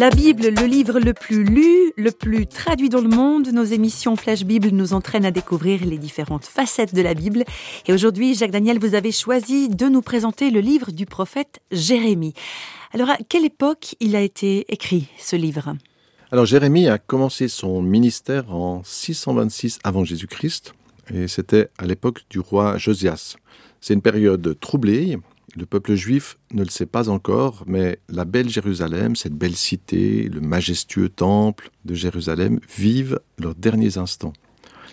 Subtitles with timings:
[0.00, 4.16] La Bible, le livre le plus lu, le plus traduit dans le monde, nos émissions
[4.16, 7.44] Flash Bible nous entraînent à découvrir les différentes facettes de la Bible.
[7.86, 12.32] Et aujourd'hui, Jacques Daniel, vous avez choisi de nous présenter le livre du prophète Jérémie.
[12.94, 15.76] Alors, à quelle époque il a été écrit, ce livre?
[16.32, 20.72] Alors, Jérémie a commencé son ministère en 626 avant Jésus-Christ,
[21.12, 23.36] et c'était à l'époque du roi Josias.
[23.82, 25.18] C'est une période troublée,
[25.56, 30.28] le peuple juif ne le sait pas encore, mais la belle Jérusalem, cette belle cité,
[30.28, 34.32] le majestueux temple de Jérusalem vivent leurs derniers instants.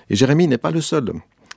[0.10, 1.14] Et Jérémie n'est pas le seul,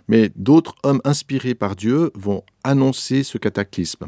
[0.08, 4.06] mais d'autres hommes inspirés par Dieu vont annoncer ce cataclysme.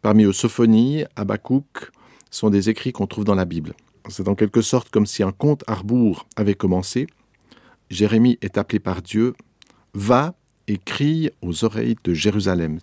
[0.00, 1.90] Parmi eux, Sophonie, Habakkuk
[2.30, 3.74] sont des écrits qu'on trouve dans la Bible.
[4.08, 7.06] C'est en quelque sorte comme si un conte à rebours avait commencé.
[7.90, 9.34] Jérémie est appelé par Dieu,
[9.94, 10.34] va
[10.66, 12.78] et crie aux oreilles de Jérusalem.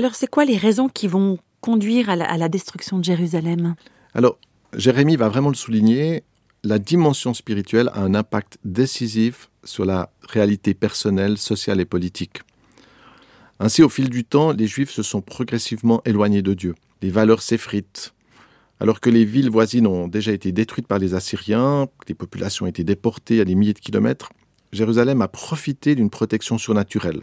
[0.00, 3.74] Alors, c'est quoi les raisons qui vont conduire à la, destruction de Jérusalem?
[4.14, 4.38] Alors,
[4.74, 6.24] Jérémie va vraiment le souligner,
[6.64, 12.38] la dimension spirituelle a un impact décisif sur la réalité personnelle, sociale et politique.
[13.58, 16.74] Ainsi, au fil du temps, les Juifs se sont progressivement éloignés de Dieu.
[17.02, 18.14] Les valeurs s'effritent.
[18.80, 22.70] Alors que les villes voisines ont déjà été détruites par les Assyriens, les populations ont
[22.70, 24.30] été déportées à des milliers de kilomètres,
[24.72, 27.20] Jérusalem a profité d'une protection surnaturelle.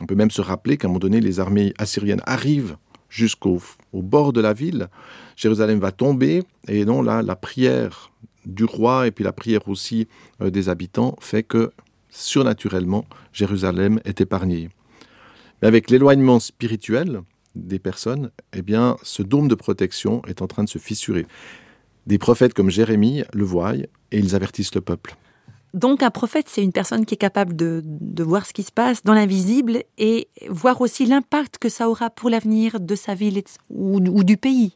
[0.00, 2.76] On peut même se rappeler qu'à un moment donné, les armées assyriennes arrivent
[3.08, 3.60] jusqu'au
[3.92, 4.88] bord de la ville.
[5.36, 8.10] Jérusalem va tomber, et non là, la prière
[8.46, 10.08] du roi et puis la prière aussi
[10.40, 11.72] euh, des habitants fait que
[12.08, 14.70] surnaturellement, Jérusalem est épargnée.
[15.60, 17.20] Mais avec l'éloignement spirituel
[17.54, 21.26] des personnes, eh bien, ce dôme de protection est en train de se fissurer.
[22.06, 25.16] Des prophètes comme Jérémie le voient et ils avertissent le peuple.
[25.72, 27.82] Donc un prophète, c'est une personne qui est capable de,
[28.22, 32.30] voir ce qui se passe dans l'invisible et voir aussi l'impact que ça aura pour
[32.30, 34.74] l'avenir de sa ville ou, du pays.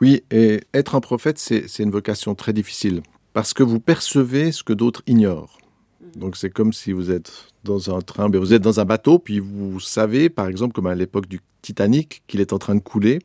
[0.00, 3.02] Oui, et être un prophète, c'est une vocation très difficile,
[3.34, 5.58] parce que vous percevez ce que d'autres ignorent.
[6.16, 7.32] Donc c'est comme si vous êtes
[7.64, 10.86] dans un train, mais vous êtes dans un bateau, puis vous savez, par exemple, comme
[10.86, 13.18] à l'époque du Titanic, qu'il est en train de couler.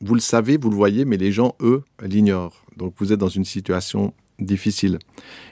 [0.00, 2.64] Vous le savez, vous le voyez, mais les gens, eux, l'ignorent.
[2.76, 4.98] Donc vous êtes dans une situation difficile.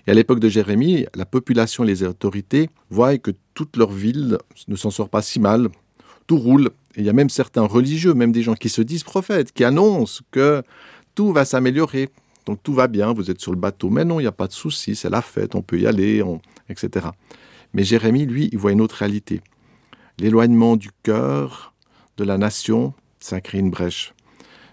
[0.07, 4.39] Et à l'époque de Jérémie, la population et les autorités voient que toute leur ville
[4.69, 5.69] ne s'en sort pas si mal.
[6.27, 6.71] Tout roule.
[6.97, 9.65] Et il y a même certains religieux, même des gens qui se disent prophètes, qui
[9.65, 10.63] annoncent que
[11.15, 12.09] tout va s'améliorer.
[12.47, 13.91] Donc tout va bien, vous êtes sur le bateau.
[13.91, 16.23] Mais non, il n'y a pas de souci, c'est la fête, on peut y aller,
[16.69, 17.09] etc.
[17.73, 19.41] Mais Jérémie, lui, il voit une autre réalité.
[20.19, 21.75] L'éloignement du cœur
[22.17, 24.15] de la nation, ça crée une brèche.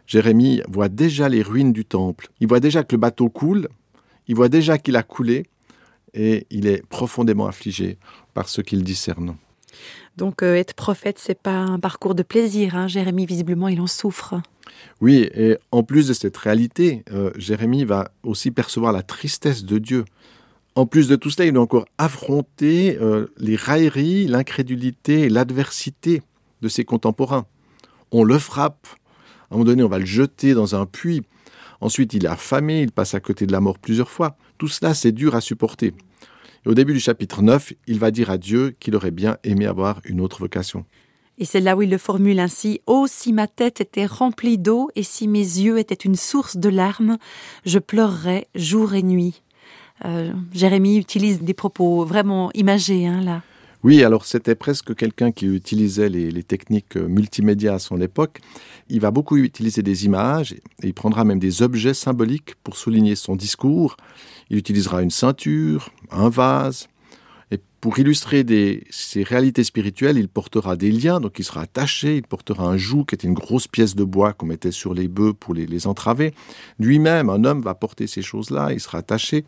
[0.06, 2.30] Jérémie voit déjà les ruines du temple.
[2.42, 3.70] Il voit déjà que le bateau coule,
[4.28, 5.46] il voit déjà qu'il a coulé
[6.14, 7.98] et il est profondément affligé
[8.34, 9.36] par ce qu'il discerne.
[10.18, 12.76] Donc euh, être prophète, c'est pas un parcours de plaisir.
[12.76, 12.88] Hein.
[12.88, 14.42] Jérémie, visiblement, il en souffre.
[15.00, 19.78] Oui, et en plus de cette réalité, euh, Jérémie va aussi percevoir la tristesse de
[19.78, 20.06] Dieu.
[20.76, 26.22] En plus de tout cela, il doit encore affronter euh, les railleries, l'incrédulité et l'adversité
[26.62, 27.46] de ses contemporains.
[28.12, 28.88] On le frappe,
[29.50, 31.24] à un moment donné, on va le jeter dans un puits.
[31.82, 34.38] Ensuite, il est affamé, il passe à côté de la mort plusieurs fois.
[34.58, 35.94] Tout cela, c'est dur à supporter.
[36.66, 39.66] Et au début du chapitre 9, il va dire à Dieu qu'il aurait bien aimé
[39.66, 40.86] avoir une autre vocation.
[41.40, 44.92] Et c'est là où il le formule ainsi Oh, si ma tête était remplie d'eau
[44.96, 47.18] et si mes yeux étaient une source de larmes,
[47.66, 49.42] je pleurerais jour et nuit.
[50.06, 53.42] Euh, Jérémie utilise des propos vraiment imagés, hein, là.
[53.84, 58.40] Oui, alors c'était presque quelqu'un qui utilisait les, techniques euh, multimédia à son époque.
[58.90, 63.16] Il va beaucoup utiliser des images et il prendra même des objets symboliques pour souligner
[63.16, 63.98] son discours.
[64.52, 66.90] Il utilisera une ceinture, un vase.
[67.50, 72.18] Et pour illustrer des, ces réalités spirituelles, il portera des liens, donc il sera attaché,
[72.18, 75.08] il portera un joug qui était une grosse pièce de bois qu'on mettait sur les
[75.08, 76.36] bœufs pour les, les entraver.
[76.80, 79.44] Lui-même, un homme va porter ces choses-là, il sera attaché.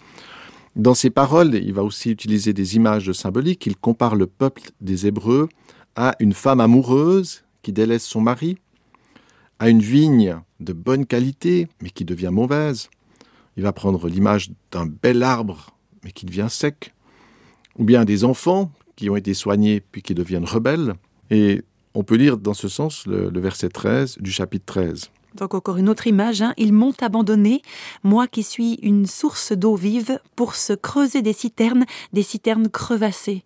[0.76, 3.68] Dans ses paroles, il va aussi utiliser des images symboliques.
[3.68, 5.48] Il compare le peuple des Hébreux
[5.96, 8.58] à une femme amoureuse qui délaisse son mari,
[9.60, 12.90] à une vigne de bonne qualité mais qui devient mauvaise.
[13.56, 16.94] Il va prendre l'image d'un bel arbre mais qui devient sec,
[17.78, 20.96] ou bien des enfants qui ont été soignés puis qui deviennent rebelles.
[21.30, 25.12] Et on peut lire dans ce sens le, verset 13 du chapitre 13.
[25.36, 26.54] Donc encore une autre image, hein.
[26.58, 27.62] ils m'ont abandonné,
[28.04, 33.44] moi qui suis une source d'eau vive, pour se creuser des citernes, des citernes crevassées.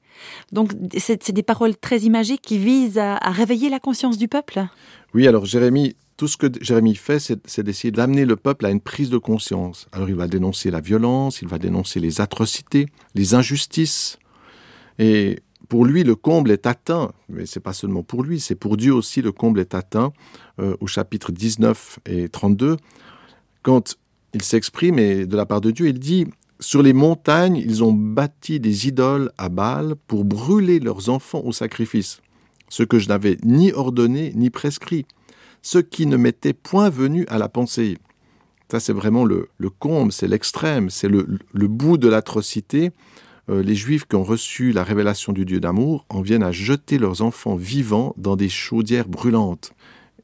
[0.51, 4.65] Donc c'est des paroles très imagées qui visent à, réveiller la conscience du peuple.
[5.13, 8.81] Oui, alors Jérémie tout ce que Jérémie fait, c'est d'essayer d'amener le peuple à une
[8.81, 9.87] prise de conscience.
[9.91, 14.17] Alors il va dénoncer la violence, il va dénoncer les atrocités, les injustices.
[14.97, 17.11] Et pour lui, le comble est atteint.
[17.29, 20.13] Mais c'est pas seulement pour lui, c'est pour Dieu aussi, le comble est atteint
[20.59, 22.77] euh, au chapitre 19 et 32.
[23.63, 23.97] Quand
[24.33, 26.27] il s'exprime, et de la part de Dieu, il dit
[26.59, 31.51] Sur les montagnes, ils ont bâti des idoles à Baal pour brûler leurs enfants au
[31.51, 32.21] sacrifice,
[32.69, 35.05] ce que je n'avais ni ordonné ni prescrit
[35.67, 37.97] ce qui ne m'était point venu à la pensée.
[38.71, 39.49] Ça, c'est vraiment le,
[39.79, 42.91] comble, c'est l'extrême, c'est le, bout de l'atrocité.
[43.49, 46.97] Euh, les Juifs qui ont reçu la révélation du Dieu d'amour en viennent à jeter
[46.97, 49.71] leurs enfants vivants dans des chaudières brûlantes.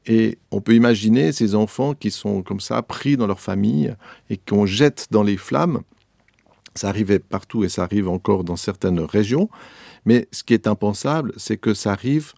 [0.06, 3.94] Et on peut imaginer ces enfants qui sont comme ça pris dans leur famille
[4.28, 5.80] et qu'on jette dans les flammes.
[6.74, 9.48] Ça arrivait partout et ça arrive encore dans certaines régions.
[10.04, 12.32] Mais ce qui est impensable, c'est que ça arrive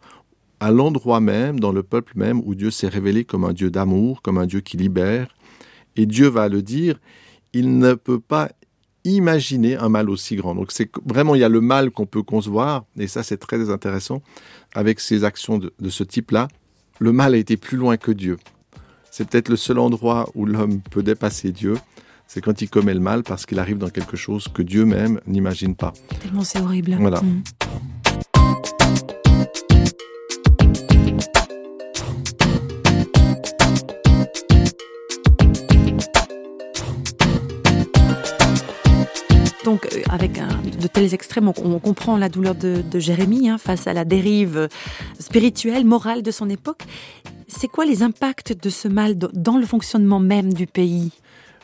[0.61, 4.23] à l'endroit même, dans le peuple même, où Dieu s'est révélé comme un Dieu d'amour,
[4.23, 5.29] comme un Dieu qui libère.
[5.97, 7.01] Et Dieu va le dire,
[7.53, 8.51] il ne peut pas
[9.15, 10.55] imaginer un mal aussi grand.
[10.55, 13.71] Donc c'est vraiment, il y a le mal qu'on peut concevoir, et ça c'est très
[13.71, 14.23] intéressant,
[14.75, 16.49] avec ces actions de, de ce type-là.
[16.99, 18.39] Le mal a été plus loin que Dieu.
[19.11, 21.77] C'est peut-être le seul endroit où l'homme peut dépasser Dieu,
[22.27, 25.21] c'est quand il commet le mal parce qu'il arrive dans quelque chose que Dieu même
[25.27, 25.93] n'imagine pas.
[26.21, 26.97] Tellement c'est horrible.
[26.99, 27.21] Voilà.
[27.21, 27.43] Mm.
[39.67, 40.41] Donc, euh, avec
[40.81, 44.69] de tels extrêmes, on, comprend la douleur de, Jérémie hein, face à la dérive
[45.19, 46.85] spirituelle, morale de son époque.
[47.49, 51.11] C'est quoi les impacts de ce mal dans le fonctionnement même du pays?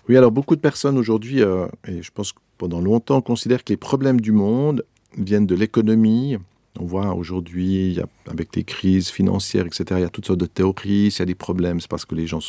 [0.08, 3.72] Oui, alors beaucoup de personnes aujourd'hui, euh, et je pense que pendant longtemps, considèrent que
[3.72, 4.84] les problèmes du monde
[5.16, 6.38] viennent de l'économie,
[6.80, 11.12] on voit aujourd'hui, avec les crises financières, etc., il y a toutes sortes de théories.
[11.12, 12.40] S'il y a des problèmes, c'est parce que les gens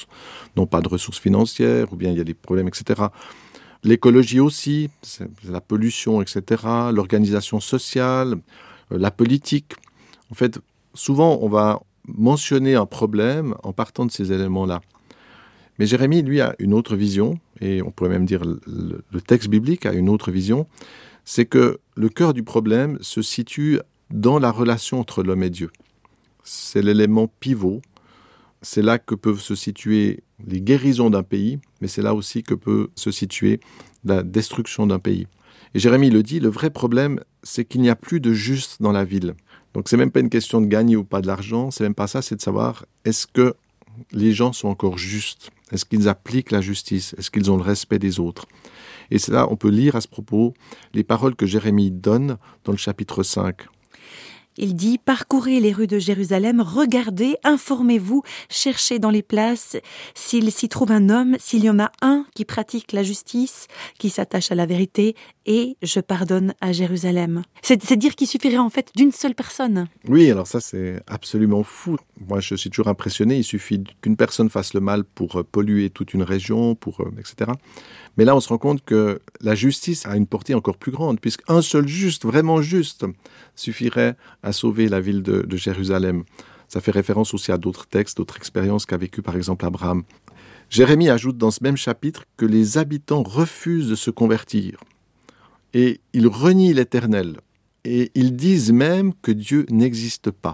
[0.57, 3.03] n'ont pas de ressources financières, ou bien il y a des problèmes, etc.
[3.83, 4.89] L'écologie aussi,
[5.47, 6.63] la pollution, etc.,
[6.93, 8.35] l'organisation sociale,
[8.91, 9.73] euh, la politique.
[10.31, 10.59] En fait,
[10.93, 14.81] souvent, on va mentionner un problème en partant de ces éléments-là.
[15.79, 19.85] Mais Jérémie, lui, a une autre vision, et on pourrait même dire le texte biblique
[19.85, 20.67] a une autre vision,
[21.25, 23.79] c'est que le cœur du problème se situe
[24.11, 25.71] dans la relation entre l'homme et Dieu.
[26.43, 27.81] C'est l'élément pivot
[28.63, 32.53] c'est là que peuvent se situer les guérisons d'un pays, mais c'est là aussi que
[32.53, 33.59] peut se situer
[34.03, 35.27] la destruction d'un pays.
[35.75, 38.91] Et Jérémie le dit, le vrai problème, c'est qu'il n'y a plus de juste dans
[38.91, 39.33] la ville.
[39.73, 42.07] Donc c'est même pas une question de gagner ou pas de l'argent, c'est même pas
[42.07, 43.55] ça, c'est de savoir est-ce que
[44.11, 45.51] les gens sont encore justes?
[45.71, 47.15] Est-ce qu'ils appliquent la justice?
[47.17, 48.45] Est-ce qu'ils ont le respect des autres?
[49.09, 50.53] Et c'est là, on peut lire à ce propos
[50.93, 53.55] les paroles que Jérémie donne dans le chapitre 5.
[54.57, 59.77] Il dit Parcourez les rues de Jérusalem, regardez, informez-vous, cherchez dans les places
[60.13, 63.67] s'il s'y trouve un homme, s'il y en a un qui pratique la justice,
[63.97, 65.15] qui s'attache à la vérité,
[65.45, 67.43] et je pardonne à Jérusalem.
[67.61, 69.87] C'est dire qu'il suffirait en fait d'une seule personne.
[70.07, 71.97] Oui, alors ça c'est absolument fou.
[72.27, 75.89] Moi je suis toujours impressionné, il suffit qu'une personne fasse le mal pour euh, polluer
[75.89, 77.51] toute une région, pour euh, etc.
[78.17, 81.19] Mais là on se rend compte que la justice a une portée encore plus grande,
[81.19, 83.05] puisqu'un seul juste, vraiment juste,
[83.55, 86.23] suffirait à sauver la ville de, Jérusalem.
[86.67, 90.03] Ça fait référence aussi à d'autres textes, d'autres expériences qu'a vécu par exemple Abraham.
[90.69, 94.79] Jérémie ajoute dans ce même chapitre que les habitants refusent de se convertir
[95.73, 97.37] et ils renient l'Éternel.
[97.85, 100.53] Et ils disent même que Dieu n'existe pas.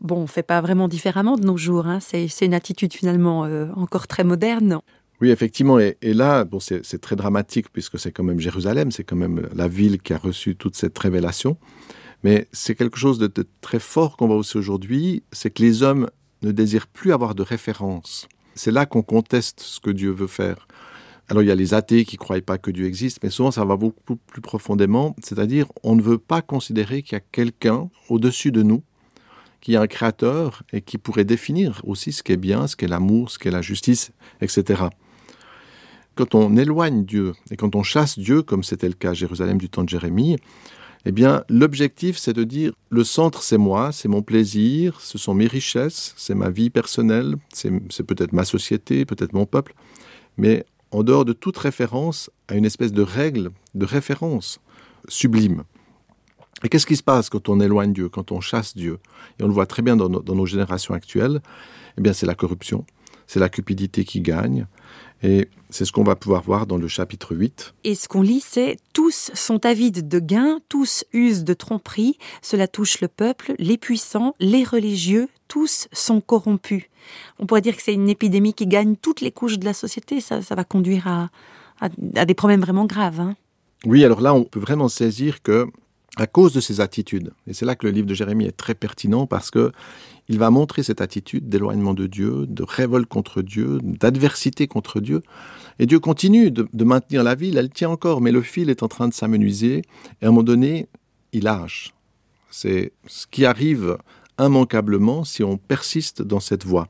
[0.00, 1.86] Bon, on ne fait pas vraiment différemment de nos jours.
[1.86, 2.00] Hein.
[2.00, 4.80] C'est une attitude finalement euh, encore très moderne.
[5.20, 5.78] Oui, effectivement.
[5.78, 9.68] Et, là, bon, c'est très dramatique puisque c'est quand même Jérusalem, c'est quand même la
[9.68, 11.58] ville qui a reçu toute cette révélation.
[12.24, 16.08] Mais c'est quelque chose de, très fort qu'on voit aussi aujourd'hui, c'est que les hommes
[16.42, 18.28] ne désirent plus avoir de référence.
[18.54, 20.66] C'est là qu'on conteste ce que Dieu veut faire.
[21.28, 23.50] Alors il y a les athées qui ne croient pas que Dieu existe, mais souvent
[23.50, 27.88] ça va beaucoup plus profondément, c'est-à-dire on ne veut pas considérer qu'il y a quelqu'un
[28.08, 28.82] au-dessus de nous,
[29.60, 33.30] qui est un créateur et qui pourrait définir aussi ce qu'est bien, ce qu'est l'amour,
[33.30, 34.10] ce qu'est la justice,
[34.40, 34.88] etc.
[36.14, 39.58] Quand on éloigne Dieu et quand on chasse Dieu, comme c'était le cas à Jérusalem
[39.58, 40.36] du temps de Jérémie,
[41.06, 45.32] eh bien, l'objectif, c'est de dire le centre, c'est moi, c'est mon plaisir, ce sont
[45.32, 49.74] mes richesses, c'est ma vie personnelle, c'est peut-être ma société, peut-être mon peuple,
[50.36, 54.60] mais en dehors de toute référence à une espèce de règle, de référence
[55.08, 55.62] sublime.
[56.62, 58.98] Et qu'est-ce qui se passe quand on éloigne Dieu, quand on chasse Dieu?
[59.38, 61.40] Et on le voit très bien dans nos, générations actuelles.
[61.96, 62.84] Eh bien, c'est la corruption,
[63.30, 64.66] c'est la cupidité qui gagne.
[65.22, 67.74] Et c'est ce qu'on va pouvoir voir dans le chapitre 8.
[67.84, 72.66] Et ce qu'on lit, c'est Tous sont avides de gains, tous usent de tromperie, cela
[72.66, 76.82] touche le peuple, les puissants, les religieux, tous sont corrompus.
[77.38, 80.20] On pourrait dire que c'est une épidémie qui gagne toutes les couches de la société,
[80.20, 83.20] ça, va conduire à, des problèmes vraiment graves.
[83.20, 83.36] Hein.
[83.84, 85.68] Oui, alors là, on peut vraiment saisir que
[86.16, 87.32] à cause de ces attitudes.
[87.46, 89.70] Et c'est là que le livre de Jérémie est très pertinent parce que
[90.30, 95.22] il va montrer cette attitude d'éloignement de Dieu, de révolte contre Dieu, d'adversité contre Dieu.
[95.80, 98.88] Et Dieu continue de, maintenir la ville, elle tient encore, mais le fil est en
[98.88, 99.82] train de s'amenuiser.
[100.22, 100.86] Et à un moment donné,
[101.32, 101.94] il lâche.
[102.48, 103.98] C'est ce qui arrive
[104.38, 106.86] immanquablement si on persiste dans cette voie.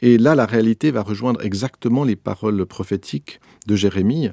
[0.00, 4.30] Et là, la réalité va rejoindre exactement les paroles prophétiques de Jérémie.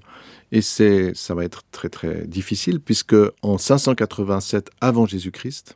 [0.52, 5.76] Et c'est, ça va être très très difficile puisque en 587 avant Jésus-Christ,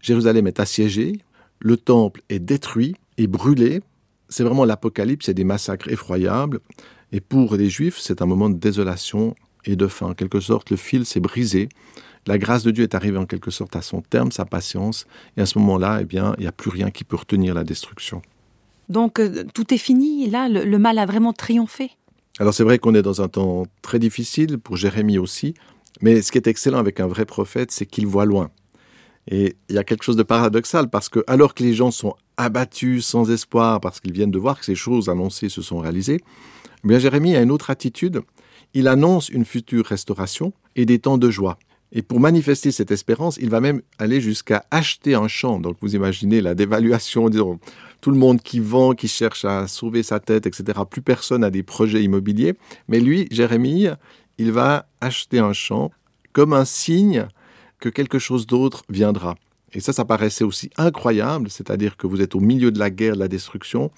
[0.00, 1.20] Jérusalem est assiégée,
[1.64, 3.80] le temple est détruit et brûlé.
[4.28, 6.60] C'est vraiment l'apocalypse, c'est des massacres effroyables.
[7.10, 10.08] Et pour les Juifs, c'est un moment de désolation et de fin.
[10.08, 11.70] En quelque sorte, le fil s'est brisé.
[12.26, 15.06] La grâce de Dieu est arrivée en quelque sorte à son terme, sa patience.
[15.38, 17.64] Et à ce moment-là, eh bien, il n'y a plus rien qui peut retenir la
[17.64, 18.20] destruction.
[18.90, 20.28] Donc euh, tout est fini.
[20.28, 21.92] Là, le mal a vraiment triomphé.
[22.40, 25.54] Alors c'est vrai qu'on est dans un temps très difficile, pour Jérémie aussi,
[26.02, 28.50] mais ce qui est excellent avec un vrai prophète, c'est qu'il voit loin.
[29.28, 32.14] Et il y a quelque chose de paradoxal, parce que alors que les gens sont
[32.36, 36.20] abattus, sans espoir, parce qu'ils viennent de voir que ces choses annoncées se sont réalisées,
[36.84, 38.20] eh bien Jérémie a une autre attitude.
[38.74, 41.58] Il annonce une future restauration et des temps de joie.
[41.92, 45.60] Et pour manifester cette espérance, il va même aller jusqu'à acheter un champ.
[45.60, 47.60] Donc vous imaginez la dévaluation, disons,
[48.00, 50.80] tout le monde qui vend, qui cherche à sauver sa tête, etc.
[50.90, 52.54] Plus personne n'a des projets immobiliers.
[52.88, 53.86] Mais lui, Jérémie,
[54.38, 55.92] il va acheter un champ
[56.32, 57.28] comme un signe
[57.80, 59.34] que quelque chose d'autre viendra.
[59.72, 63.14] Et ça, ça paraissait aussi incroyable, c'est-à-dire que vous êtes au milieu de la guerre,
[63.14, 63.90] de la destruction.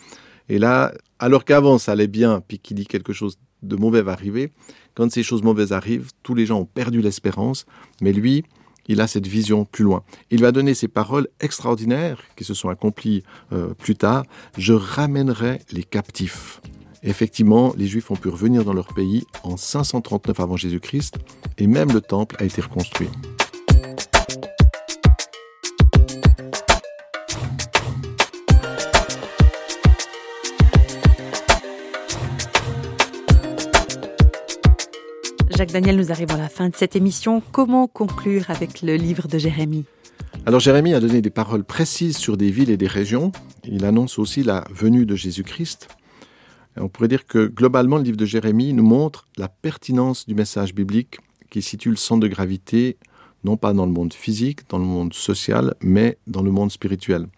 [0.48, 4.12] Et là, alors qu'avant ça allait bien, puis qu'il dit quelque chose de mauvais va
[4.12, 4.52] arriver,
[4.94, 7.66] quand ces choses mauvaises arrivent, tous les gens ont perdu l'espérance,
[8.00, 8.44] mais lui,
[8.88, 10.02] il a cette vision plus loin.
[10.30, 14.24] Il va donner ces paroles extraordinaires qui se sont accomplies euh, plus tard.
[14.56, 16.60] Je ramènerai les captifs.
[17.02, 21.16] effectivement, les Juifs ont pu revenir dans leur pays en 539 avant Jésus-Christ,
[21.58, 23.08] et même le temple a été reconstruit.
[35.56, 37.42] Jacques Daniel, nous arrivons à la fin de cette émission.
[37.50, 39.86] Comment conclure avec le livre de Jérémie?
[40.44, 43.32] Alors Jérémie a donné des paroles précises sur des villes et des régions.
[43.64, 45.88] Il annonce aussi la venue de Jésus-Christ.
[46.76, 50.74] On pourrait dire que globalement, le livre de Jérémie nous montre la pertinence du message
[50.74, 52.98] biblique qui situe le centre de gravité
[53.42, 57.28] non pas dans le monde physique, dans le monde social, mais dans le monde spirituel.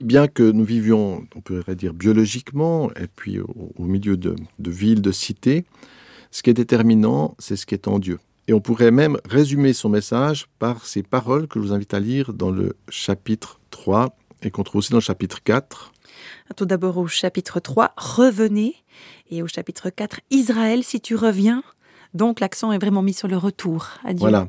[0.00, 5.02] Bien que nous vivions, on pourrait dire biologiquement, et puis au, milieu de, de villes,
[5.02, 5.66] de cités,
[6.30, 8.18] ce qui est déterminant, c'est ce qui est en Dieu.
[8.48, 12.00] Et on pourrait même résumer son message par ces paroles que je vous invite à
[12.00, 15.92] lire dans le chapitre 3 et qu'on trouve aussi dans le chapitre 4.
[16.56, 18.76] Tout d'abord au chapitre 3, revenez.
[19.30, 21.62] Et au chapitre 4, Israël, si tu reviens.
[22.14, 24.20] Donc l'accent est vraiment mis sur le retour à Dieu.
[24.20, 24.48] Voilà.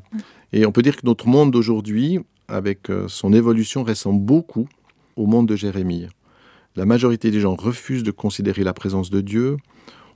[0.54, 4.68] Et on peut dire que notre monde d'aujourd'hui, avec euh, son évolution, ressemble beaucoup
[5.16, 6.08] au monde de Jérémie.
[6.76, 9.58] La majorité des gens refusent de considérer la présence de Dieu,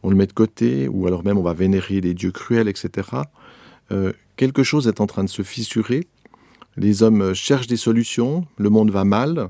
[0.04, 3.10] on le met de côté, ou alors même on va vénérer les dieux cruels, etc.
[3.92, 6.08] Euh, quelque chose est en train de se fissurer.
[6.78, 9.50] Les hommes cherchent des solutions, le monde va mal,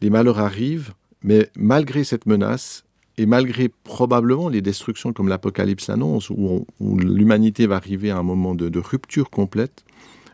[0.00, 0.92] les malheurs arrivent,
[1.22, 2.84] mais malgré cette menace,
[3.18, 8.54] et malgré probablement les destructions comme l'Apocalypse annonce, où, l'humanité va arriver à un moment
[8.54, 9.84] de, de rupture complète,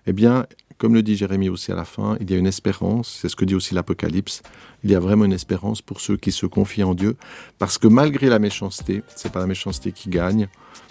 [0.07, 0.47] eh bien,
[0.79, 3.37] comme le dit Jérémie aussi à la fin, il y a une espérance, c'est ce
[3.37, 4.43] que dit aussi l'Apocalypse,
[4.85, 7.17] il y a vraiment une espérance pour ceux qui se confient en Dieu,
[7.59, 10.49] parce que malgré la méchanceté, c'est pas la méchanceté qui gagne,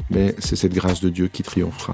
[0.09, 1.93] mais c'est cette grâce de Dieu qui triomphera.